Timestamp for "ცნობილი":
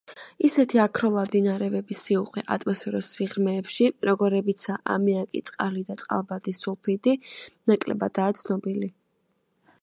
8.43-8.91